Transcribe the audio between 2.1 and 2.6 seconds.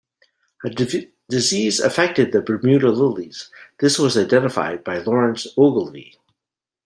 the